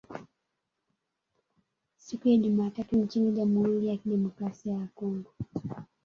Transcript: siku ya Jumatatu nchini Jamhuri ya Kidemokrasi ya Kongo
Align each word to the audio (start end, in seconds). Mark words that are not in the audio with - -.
siku 1.97 2.29
ya 2.29 2.37
Jumatatu 2.37 2.95
nchini 2.97 3.31
Jamhuri 3.31 3.87
ya 3.87 3.97
Kidemokrasi 3.97 4.69
ya 4.69 4.87
Kongo 4.95 5.33